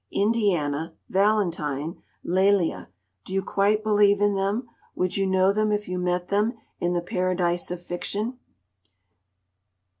Indiana, 0.11 0.95
Valentine, 1.09 2.01
Lélia, 2.25 2.87
do 3.23 3.35
you 3.35 3.43
quite 3.43 3.83
believe 3.83 4.19
in 4.19 4.33
them, 4.33 4.67
would 4.95 5.15
you 5.15 5.27
know 5.27 5.53
them 5.53 5.71
if 5.71 5.87
you 5.87 5.99
met 5.99 6.29
them 6.29 6.53
in 6.79 6.93
the 6.93 7.03
Paradise 7.03 7.69
of 7.69 7.83
Fiction? 7.85 8.39